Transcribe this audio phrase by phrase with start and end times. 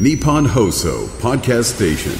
[0.00, 2.12] Nippon Hoso Podcast Station.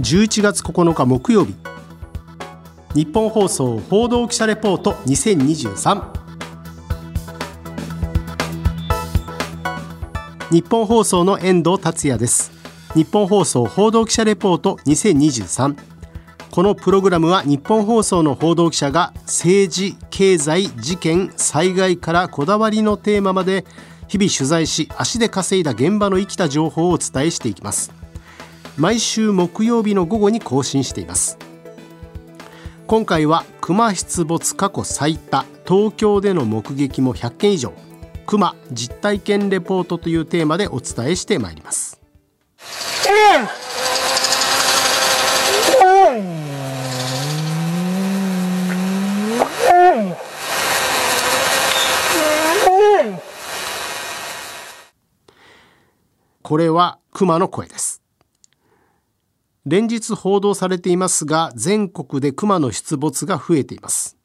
[0.00, 1.56] 11月9日木曜日。
[2.94, 6.02] 日本放送報道記者レポート2023
[10.52, 12.52] 日本放送の遠藤達也です。
[12.94, 15.95] 日本放送報道記者レポート2023
[16.56, 23.66] このプログラムは日本放送の報道記者が政治、経済、事件、災害からこだわりのテーマまで
[24.08, 27.92] 日々取材し足で稼いだ現場の生きた情報をお伝えしていきます。
[28.78, 31.36] 毎週木曜日の午後に更新しています。
[32.86, 37.74] 今回は熊出没過去最多東京での目撃も100件以上。
[38.24, 42.00] 熊実体験レポートというテーマでお伝えしてまいります。
[56.46, 58.04] これは熊の声です。
[59.64, 64.16] 連日報道されていますが全国で熊の出没が増えています。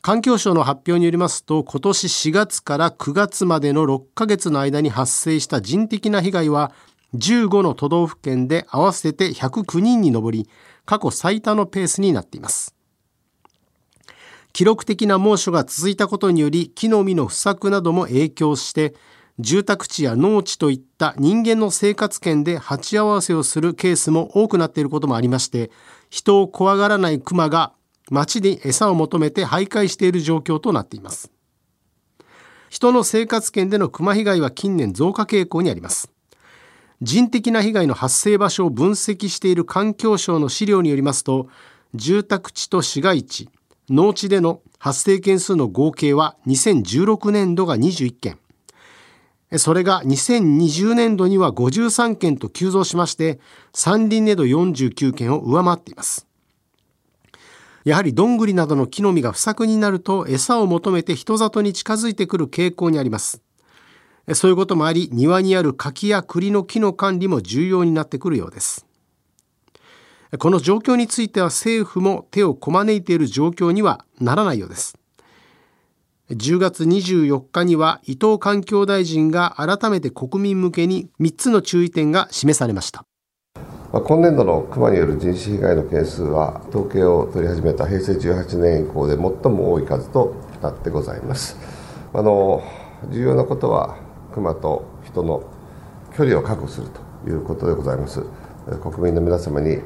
[0.00, 6.72] 環境省の発表によりますと今年4月から9月までの6ヶ月の間に発生した人的な被害は
[7.14, 10.48] 15の都道府県で合わせて109人に上り
[10.84, 12.74] 過去最多のペースになっています。
[14.52, 18.96] 記録的な猛暑が続いたことにより木の実の不作なども影響して
[19.38, 25.70] 住宅地や農地といった人間の生活圏で鉢合わせをするケースも多くなっていることもありまして
[26.10, 27.72] 人を怖がらないクマが
[28.10, 31.30] 街で餌を求めて徘徊している状況となっています。
[32.68, 36.10] 人の生活圏でのクマ被害は近年増加傾向にあります。
[37.00, 41.48] 人的な被害の発生場所を分析している環境省の資料によりますと
[41.94, 43.48] 住宅地と市街地
[43.88, 48.38] 農地での発生件数の合計は2016年度が21件。
[49.58, 53.38] それが2020年度には53件と急増しまして
[53.72, 56.26] 山林ネド49件を上回っています。
[57.84, 63.42] やはりどんぐりなどの木の実が不作になると餌を求めて人里に近づいてくる傾向にあります。
[64.34, 68.86] そういうこともあり庭にある柿や栗の木の管理も重要になってくるようです。
[70.38, 74.96] この状況については政府も手をこまねいている状況にはならないようです。
[76.32, 83.04] 10月24日には伊藤環境大臣が改めて国民向けに3つの注意点が示されました。
[83.92, 89.22] 今年度のクマによる人身被害の件数は統計を取り始めた平成18年以降で最
[89.52, 91.58] も多い数となってございます。
[92.14, 92.62] あの
[93.10, 93.98] 重要なことは
[94.32, 95.42] クマと人の
[96.16, 96.86] 距離を確保する
[97.24, 98.22] ということでございます。
[98.82, 99.80] 国民の皆様に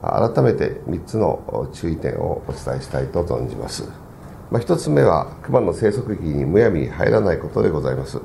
[0.00, 4.09] 改めて3つの注意点をお伝えしたいと存じます。
[4.50, 8.20] まあ、1つ目は熊の生息域にむやみに入らないことでございます、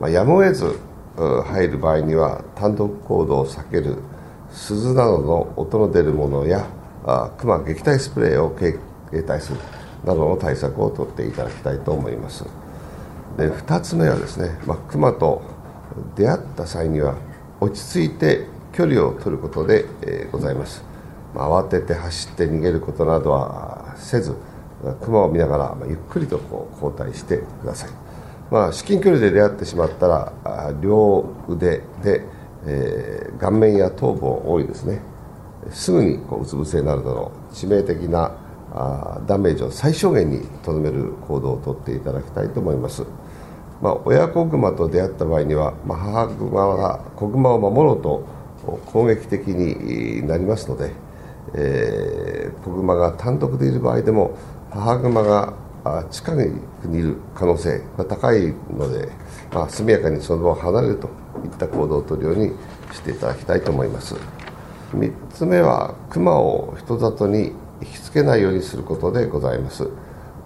[0.00, 0.78] まあ、やむを得ず
[1.16, 3.98] 入る場合には単独行動を避ける
[4.50, 6.66] 鈴などの音の出るものや
[7.38, 8.78] 熊撃退スプレーを携
[9.12, 9.58] 帯する
[10.04, 12.44] などの対策を取っていただきたいと思います。
[13.36, 15.42] で2つ目はですね、まあ、熊と
[16.14, 17.16] 出会った際には
[17.60, 20.82] 落ち着いて距離を取ることで、え、ございます、
[21.34, 24.34] まあ、慌てて走って逃げることなどはせず
[25.02, 27.90] 熊を見ながら、まあ、ゆっくりとこう交代してください、
[28.50, 30.32] まあ、至近距離で出会ってしまったら
[30.80, 32.22] 両腕で、
[32.66, 35.00] えー、顔面や頭部を覆いですね。
[35.70, 38.32] すぐにこううつ伏せになるなど致命的な
[38.72, 43.04] あダメージを最小限にとどめる行動をとっていただきたいと思います、
[43.80, 48.28] まあ、親子熊と出会った場合には、まあ、母熊が子熊を守ろうと
[48.86, 50.92] 攻撃的になりますので、
[51.54, 54.36] えー、子熊が単独でいる場合でも
[54.76, 55.54] 母熊が
[56.10, 56.42] 近く
[56.86, 59.08] にいる可能性が高いので、
[59.52, 61.08] まあ、速やかにその場を離れると
[61.44, 62.52] いった行動をとるように
[62.92, 64.14] していただきたいと思います。
[64.92, 69.88] 3つ目は熊を人里に引きつけないようにすることでございます、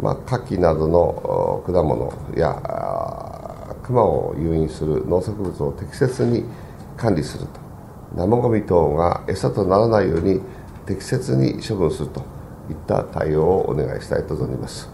[0.00, 6.44] まあ、牡蠣などの果物や熊を誘引する農作物を適切に
[6.96, 7.60] 管理すると。
[8.16, 10.40] 生ごみ等が餌とならないように
[10.86, 12.39] 適切に処分すると。
[12.70, 14.88] いった対応をお願いしたいと存じます。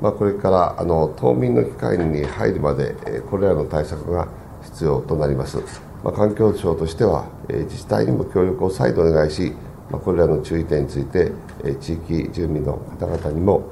[0.00, 2.94] まあ、これからあの冬眠の期間に入るまで
[3.30, 4.28] これらの対策が
[4.62, 5.58] 必要となります。
[6.04, 9.54] まあ、環境省としては自治体にも協力を再度お願いし、
[9.90, 11.32] まあ、これらの注意点について
[11.80, 13.70] 地域住民の方々にも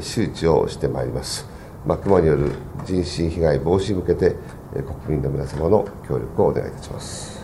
[0.00, 1.46] 周知をしてまいります。
[1.86, 2.52] まあ、熊による
[2.84, 4.36] 人身被害防止に向けて
[4.72, 7.38] 国民の皆様の協力をお願いいたします。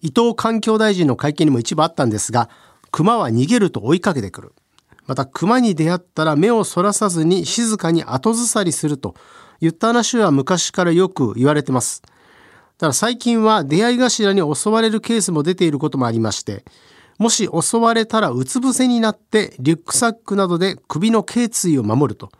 [0.00, 2.48] 伊藤環境大臣の会見にも一部あったんですが
[2.90, 4.54] 熊は逃げると追いかけてくる
[5.06, 9.14] また熊に出会ったら目をそらさずに静かに後ずさりすると
[9.60, 12.02] いった話は昔からよく言われてます。
[12.76, 16.64] ただ最近は出会い頭に襲われるケースも出ていることもありまして、
[17.18, 22.30] もし襲われたらうつ伏せになってリュックサックなどで首の頸椎を守ると。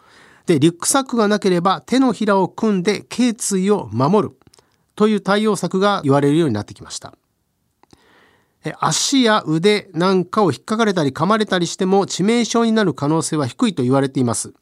[0.46, 4.36] で、リュックサックがなければ手のひらを組んで頸椎を守る
[4.94, 7.17] という対応策が言われるようになってきました。
[8.80, 14.52] 足や腕なんかを引っかかれたり噛まれたりしても致命傷になる可能性は低いと言われています。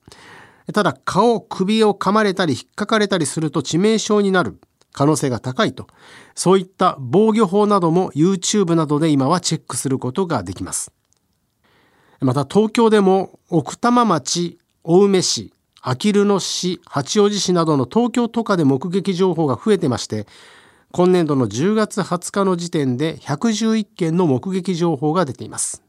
[0.72, 4.58] ただ顔、首を噛まれたり引っかかれたりすると致命傷になる
[4.92, 5.86] 可能性が高いと、
[6.34, 10.92] そういった防御法なども YouTube などで今はチェックすることができます。
[12.20, 20.26] また東京でも奥多摩町、青梅市、あきる野市、八王子市などの東京都下で目撃情報が増えてまして、
[20.92, 25.82] 今年度の10月20日の時点で111件の目撃情報が出ています。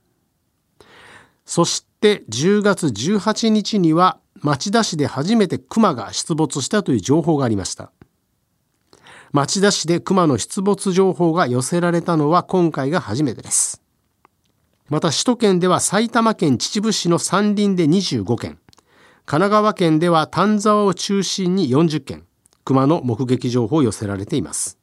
[1.45, 7.91] そして10月18日には町田市で初めて熊が出没したという情報がありました。
[9.31, 13.81] 町田市で熊の出没情報が寄せられたのは今回が初めてです。
[14.89, 18.59] また首都圏では埼玉県秩父市の山林で25件、
[19.25, 22.25] 神奈川県では丹沢を中心に40件、
[22.63, 24.77] 熊の目撃情報を寄せられています。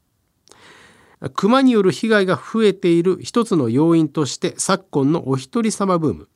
[1.35, 6.29] 熊による被害が増えている一つの要因として昨今のお一人様ブーム、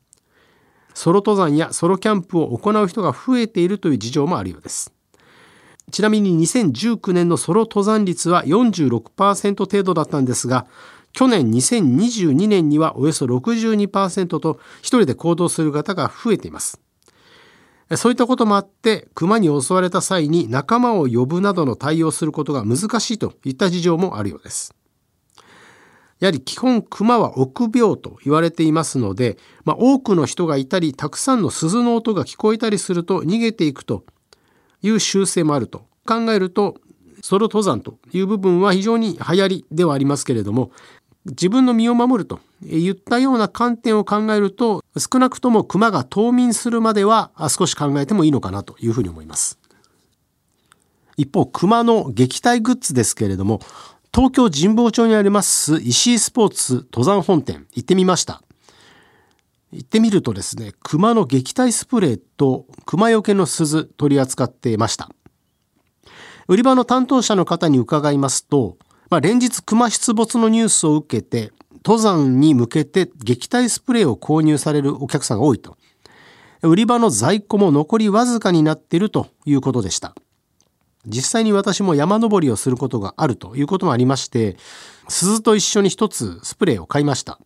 [0.94, 4.92] ソロ登山やソロキャンプを行う人が増えているという事情もあるようです。
[5.90, 10.66] ちなみに2019年のソロ登山率は46%程度だったんですが、
[11.12, 16.80] 去年2022年にはおよそ62%と一人で行動する方が増えています。
[17.96, 24.74] そういったこともあって、熊に襲われた際に仲間を呼ぶなどの対応することが難しいといった事情もあるようです。
[26.20, 34.04] やはり基本熊は臆病と言われていますので、まあ、多くの人がいたり、たくさんの鈴の音が聞こえたりすると逃げていくと
[34.82, 36.76] いう習性もあると考えると
[37.22, 40.70] ソロ登山という部分は非常に流行りではありますけれども
[41.26, 49.58] 自分の身を守るといったような観点を考えると少なくとも熊が冬眠するまでは少し考えてもいいのかなというふうに思います
[51.16, 53.60] 一方熊の撃退グッズですけれども
[54.14, 58.42] 東京神保町にあります石井スポーツ登山本店行ってみました
[59.72, 65.10] 行ってみるとですね、熊の撃退スプレーと熊よけの鈴取り扱っていました。
[66.46, 68.78] 売り場の担当者の方に伺いますと、
[69.10, 71.52] まあ、連日熊出没のニュースを受けて、
[71.84, 75.76] 登山に向けて撃退スプレーを購入されるお客さんが多いと。
[76.62, 80.14] 売り場の在庫も残りわずかになっているということでした。
[81.06, 84.56] 実際に私も山登りをすることがあるということもありまして、
[85.08, 87.38] 鈴と一緒に一つスプレーを買いました。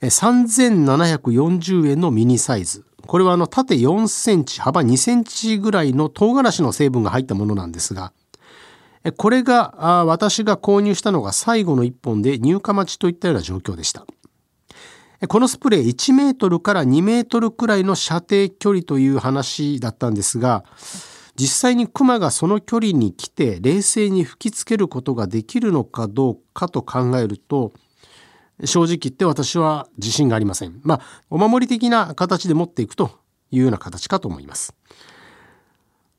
[0.00, 2.84] 3740円のミニサイズ。
[3.06, 8.12] これはあの縦4センチ、幅2センチぐらいの唐辛子の成分が入ったものなんですが、
[9.12, 14.06] これが私が購入したのが最後の1本で入荷待ちといったような状況でした。
[15.28, 20.64] このスプレー1メートルから2メートルくらいの射程距離という話だったんですが、
[21.36, 27.72] 実際にクマがその距離に来て冷静に吹きつけることができるのかどうかと考えると、
[28.64, 30.80] 正直言って私は自信がありません。
[30.82, 31.00] まあ、
[31.30, 33.10] お守り的な形で持っていくと
[33.50, 34.74] いうような形かと思います。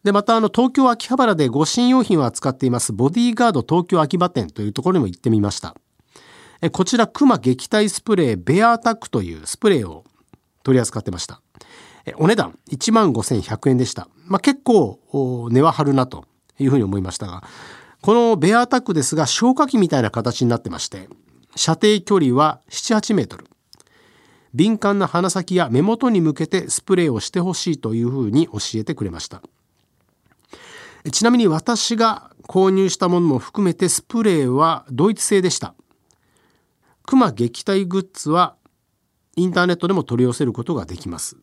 [0.07, 5.75] で、またあの東京秋葉原で護身用品を扱っていますボディーガード東京秋葉店というところにも行ってみました。
[6.61, 10.05] えこちらクマ撃退スプレーベアアタックというスプレーを
[10.63, 11.41] 取り扱ってました。
[12.05, 14.07] えお値段1万5100円でした。
[14.23, 14.97] まあ、結構
[15.51, 16.23] 値は張るなと
[16.57, 17.43] いうふうに思いましたが、
[17.99, 21.09] このベアアタックですが消火器みたいな形になってまして、
[21.57, 23.45] 射程距離は78メートル
[24.53, 29.41] 敏感な鼻先や目元に向けてスプレーをしてほしいというふうに教えてくれました
[31.11, 35.75] ちなみに私が購入したものも含めてスプレーはドイツ製でした。
[37.05, 38.55] クマ撃退グッズは
[39.35, 41.37] インターネットでも取り寄せることができます。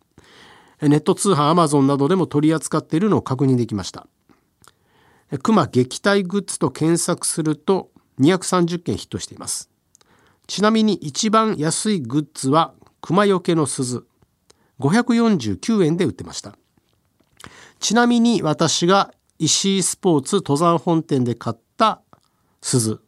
[0.82, 4.06] ネット通販アマゾンなどでも取り扱っているのを確認できました。
[5.42, 9.70] クマ撃退グッズと検索すると230件ヒットしています。
[10.46, 14.04] ちなみに一番安いグッズは熊よけの鈴。
[14.80, 16.56] 549円で売ってました。
[17.78, 22.00] ちなみに私が石井スポーツ登山本店で買った
[22.60, 23.00] 鈴。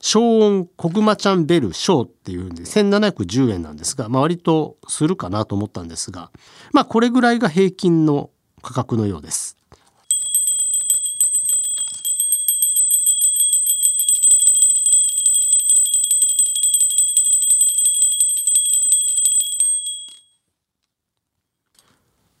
[0.00, 6.30] 小音コグマちゃんベル小っていうんで1710円なんですが、まあ、割とするかなと思ったんですが
[6.72, 8.30] まあこれぐらいが平均の
[8.62, 9.56] 価格のようです。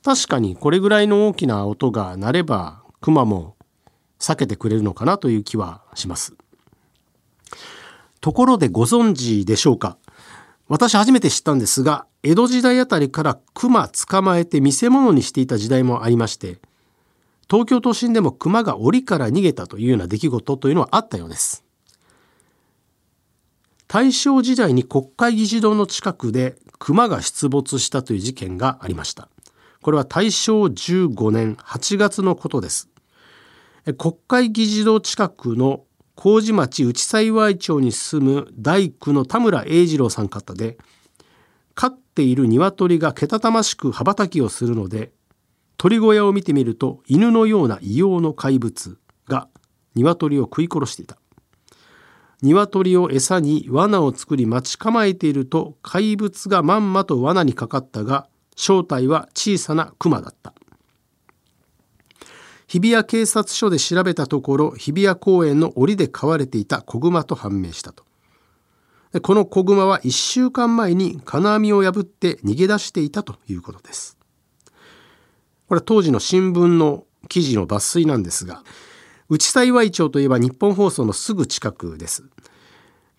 [0.02, 3.56] 確かにこれぐらいの大きな音が鳴ればクマも
[4.18, 6.34] 避けてくれるのかなという気はします。
[8.20, 9.96] ところでご存知でしょうか？
[10.68, 16.58] 私初めて知ったんですが江戸時代あたりから熊捕まえて見せ物にしていた時代もありまして
[17.50, 21.64] 東京都心でも熊が檻から逃げたというような出来事というのはあったようです。
[23.88, 29.29] 大正時代に国会議事堂の近くで熊が出没したという事件がありました。
[29.82, 32.90] これは大正15年8月のことです。
[33.96, 35.84] 国会議事堂近くの
[36.16, 40.76] 麹町内幸町に住む大工の田村栄次郎さん方で
[41.74, 45.12] 飼っている鶏がけたたましく羽ばたきをするので
[45.78, 49.48] 鳥小屋を見てみると犬のような異様の怪物が
[49.94, 51.16] 鶏を食い殺していた。
[52.42, 58.28] 鶏を餌に罠を作り待ち構えていると怪物がまんまと罠にかかったが
[58.60, 60.52] 正体は小さな熊だった。
[62.68, 68.04] 日比谷警察署で調べたところ日比谷公園の檻で飼われていた子熊と判明したと。
[69.22, 74.18] この子熊は1週間前に金網を破って逃げ出していたということです。
[75.66, 78.62] これは当時の新聞の記事の抜粋なんですが
[79.30, 82.24] 内幸町といえば日本放送のすぐ近くです。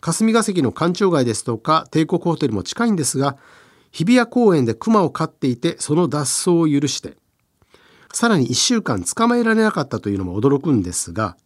[0.01, 3.37] 霞が関の官庁街ですとか帝国ホテルも近いんですが
[3.91, 7.17] 日比谷公園で熊を飼っていてその脱走を許して
[8.13, 11.37] さらに1週間捕まえられなかったというのも驚くんですが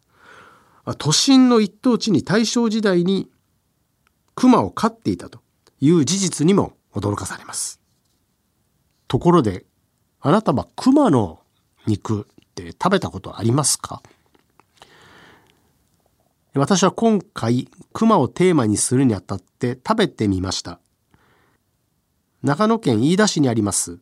[0.98, 3.30] 都心の一等地に大正時代に
[4.36, 5.40] 熊を飼っていたと
[5.80, 7.82] いう事実にも驚かされます。
[9.08, 9.66] ところで
[10.20, 11.40] あなたは熊の
[11.88, 14.02] 肉って食べたことありますか？
[16.54, 20.80] 私は今回熊をテーマにするにあたって食べてみました。
[22.46, 23.98] 長野県飯田市にあります。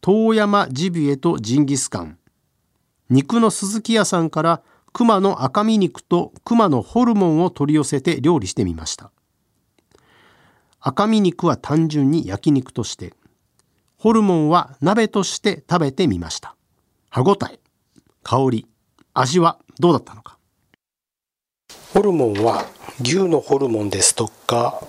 [0.00, 2.18] 遠山ジビエとジンギスカン。
[3.10, 4.62] 肉の鈴木屋さんから
[4.92, 9.10] 熊の赤身肉と熊のホルモンを取り寄せて料理してみました。
[10.78, 13.12] 赤身肉は単純に焼肉として
[13.98, 16.54] ホルモンは鍋として食べてみました。
[17.10, 17.58] 歯ごたえ
[18.22, 18.68] 香り
[19.14, 20.38] 味はどうだったのか。
[21.92, 22.64] ホルモンは
[23.00, 24.80] 牛のホルモンですとか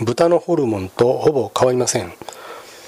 [0.00, 2.12] 豚のホルモンとほぼ変わりません。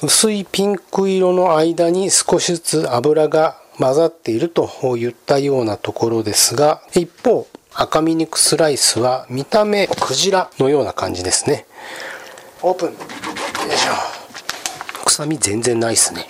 [0.02, 11.66] 薄いピンク色の間に少しずつ油が混ざっているといったようなところですが一方赤身肉スライスは見た目クジラのような感じですね。
[12.62, 12.88] オープン。
[12.88, 15.04] よいしょ。
[15.04, 16.26] 臭み全然ないですね。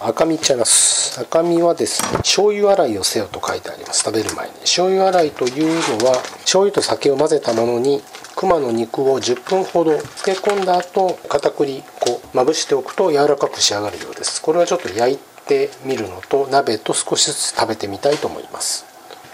[0.00, 1.20] 赤身いっちゃいます。
[1.20, 4.04] 赤身はですね醤油洗いをせよと書いてあります。
[4.04, 4.54] 食べる前に。
[4.60, 8.02] 醤油洗いというのは醤油と酒を混ぜたものに
[8.36, 14.42] 熊の肉を10分ほど漬け込んだ後片栗粉まぶしておくと柔らかく仕上がるようです。
[14.42, 18.84] これはちょっと焼いてみるのと鍋と少しずつ食べてみたいと思います。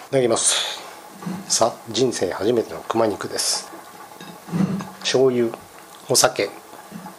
[0.07, 0.81] いただきます。
[1.49, 3.69] さあ人生初めての熊肉です。
[5.01, 5.49] 醤油
[6.09, 6.49] お酒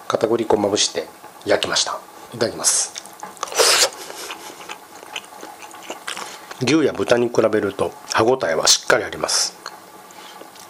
[0.08, 1.08] 片栗粉まぶして
[1.46, 2.00] 焼きました。
[2.34, 2.94] いただきます。
[6.62, 9.58] 牛や豚に比べると歯ごたえはしっかりあります。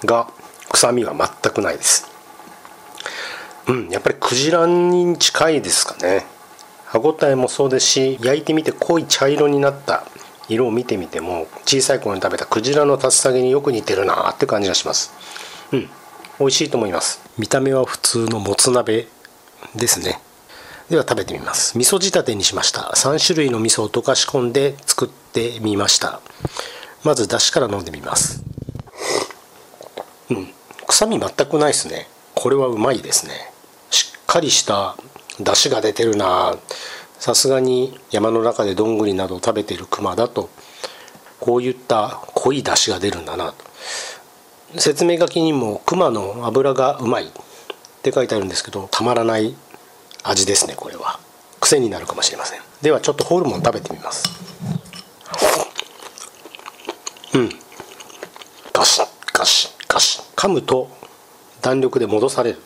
[0.05, 0.27] が
[0.72, 2.08] 臭みは全くないです。
[3.67, 6.25] うんやっぱりクジラに近いですかね。
[6.86, 10.05] 歯ごたえもそうですし焼いてみて濃い茶色になった
[10.50, 15.13] 色を見てみても小さい頃に食べたクジラの竜田揚げによく似てるなって感じがします。
[15.72, 15.89] うん
[16.39, 17.22] 美味しいと思います。
[17.38, 19.08] 見た目は普通のもつ鍋
[19.75, 20.20] ですね。
[20.89, 21.77] では食べてみます。
[21.77, 22.91] 味噌仕立てにしました。
[22.96, 26.22] 3種類の味噌を溶かし込んで作ってみました。
[27.03, 28.43] まず出汁から飲んでみます。
[30.87, 32.07] 臭み全くないですね。
[32.35, 33.33] これはうまいですね。
[33.89, 34.95] しっかりした
[35.39, 36.55] 出汁が出てるな。
[37.19, 40.49] さすがに山の中でどんぐりなどを食べてるクマだと
[41.39, 44.79] こういった濃い出汁が出るんだなと。
[44.79, 47.25] 説明書きにもクマの油がうまい。
[47.25, 47.29] っ
[48.03, 49.55] て書いてあるんですけどたまらない
[50.23, 51.19] 味ですねこれは。
[51.61, 52.59] 癖になるかもしれません。
[52.83, 54.27] ではちょっとホルモン食べてみます
[57.33, 57.49] うん
[58.73, 60.89] ガシッガシッガシッ噛むと
[61.62, 62.59] 弾力で戻される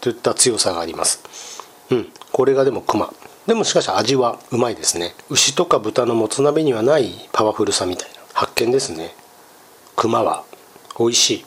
[0.00, 1.64] といった強さがあります。
[1.90, 2.06] うん。
[2.30, 3.12] これがでもクマ。
[3.48, 5.16] でもしかし味はうまいですね。
[5.30, 8.20] 牛とか豚のもつ鍋にはないパワフルさみたいな。
[8.32, 9.16] 発見ですね。
[9.96, 10.44] クマは。
[10.96, 11.44] 美味しい。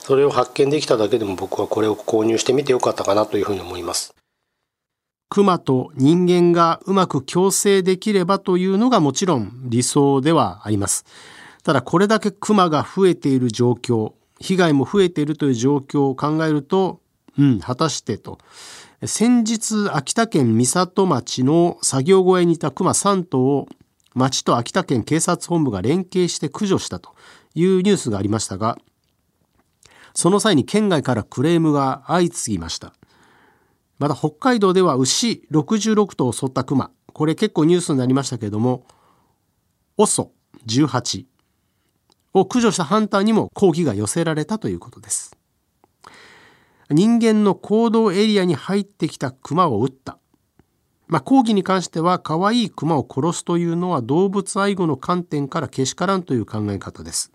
[0.00, 4.12] それを発見できただけでも僕はこれを購入してみてよかったかなというふうに思います。
[5.28, 11.04] 熊と人間がうまく共生できればというのがもちろん理想ではあります。
[11.62, 17.00] ただこれだけ熊が増えている状況、被害も増えているという状況を考えると、
[17.38, 18.38] うん、果たしてと、
[19.04, 23.68] 先日秋田県三郷町の作業小屋にいた熊3頭を
[24.14, 27.14] 町と秋田県警察本部が連携して駆除したと
[27.54, 28.78] いうニュースがありましたが
[30.16, 32.94] その際に県外からクレームが相次ぎました。
[33.98, 36.90] また北海道では牛66頭を襲った熊。
[37.12, 38.86] これ結構ニュースになりましたけれども
[39.98, 41.26] OSO18
[42.38, 45.36] を駆除したハンターにも抗議が寄せられたということです
[46.90, 50.18] 人間の行動エリアに入ってきた熊を撃った
[51.08, 57.32] まあ、抗議に関しては可愛い熊を殺すというのは動物愛護の観点からけしからんという考え方です。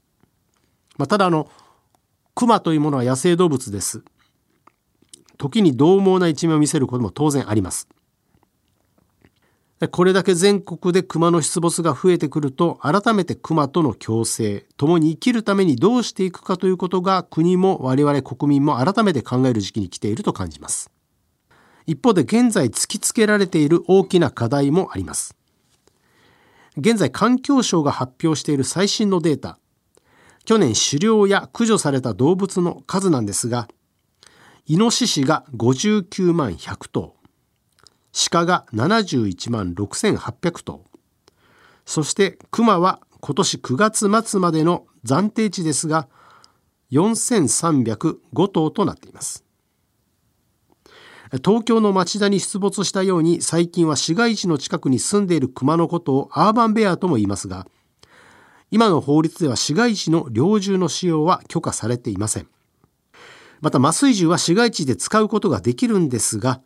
[0.98, 1.50] まあ、ただあの
[2.36, 4.04] 熊というものは野生動物です。
[5.38, 7.88] 時に獰猛な一面を見せることも当然あります。
[9.90, 20.92] これだけ全国で熊の出没が増えてくると改めて熊との共生共に生きるためにどうしていくかということが国も我々国民も改めて考える時期に来ていると感じます。
[21.88, 25.36] 一方で現在突きつけられている大きな課題もあります。
[26.78, 29.58] 現在環境省が発表している最新のデータ、
[30.46, 33.68] 去年狩猟や駆除された動物の数なんですが、
[34.68, 37.16] イノシシが59万100頭、
[38.12, 40.84] 鹿が71万6800頭、
[41.86, 43.76] そしてクマは今年9
[44.10, 46.08] 月末までの暫定値ですが、
[46.92, 49.46] 4305頭となっています。
[51.38, 57.66] 東京の町田に出没したように最近は市街地の近くに住んでいる熊のことをアーバンベアとも言いますが
[58.70, 62.48] 今の法律では市街地の猟銃の使用は許可されていません
[63.62, 66.62] また麻酔銃は市街地で使うことができるんですが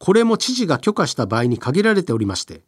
[0.00, 2.62] これも知事が許可した場合に限られておりまして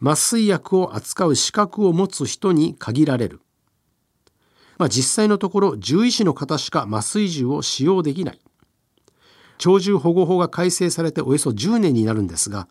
[0.00, 3.40] 麻酔薬を扱う資格を持つ人に限られる、
[4.76, 8.40] まあ、実際のところ獣医師の方しか麻酔銃を使用できない
[9.56, 12.68] 鳥獣保護法が改正されておよそ10年になるんですが、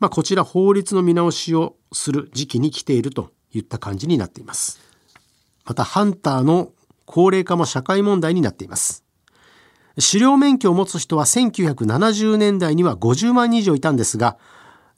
[0.00, 4.80] まあ、こちら法律の見直しをする時期に来ているといった感じになっています。
[5.64, 6.72] またハンターの
[7.06, 9.03] 高齢化も社会問題になっています。
[10.00, 14.38] 狩猟免許を持つ人は1970年代には50万人以上いたんですが、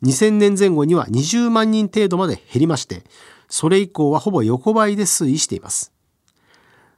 [0.03, 3.05] 2000年前後には20万人程度まで減りまして、
[3.49, 5.93] それ以降はほぼ横ばいで推移しています。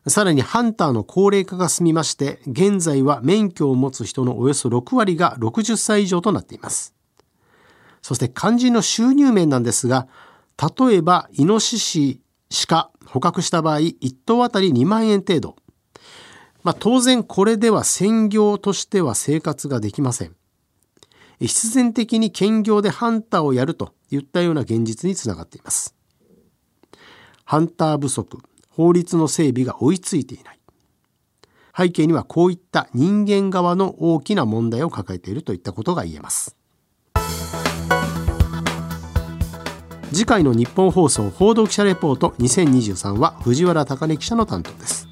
[0.06, 6.94] さらにハンターの高齢化が進みまして、現在は免許を持つ人のおよそ6割が60歳以上となっています。
[8.00, 10.08] そして肝心の収入面なんですが、
[10.78, 12.20] 例えばイノシシ、
[12.68, 15.56] 鹿、捕獲した場合、1頭あたり2万円程度。
[16.62, 20.34] まあ、当然これでは専業としては生活ができません。
[21.40, 25.94] 必然的に兼業でハンターをやるといったような現実につながっています。
[27.44, 28.38] ハンター不足、
[28.78, 30.60] 法律の整備が追いついていない
[31.76, 36.56] 背景にはこういった人間側の大きな問題を抱えているといったことが言えます
[40.12, 45.07] 次回の日本放送報道記者レポート2023は藤原貴根記者の担当です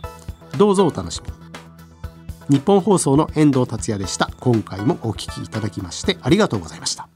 [0.57, 1.21] どうぞお楽し
[2.49, 4.31] み日本放送の遠藤達也でした。
[4.39, 7.16] 今回もお聞きいただきましてありがとうございました。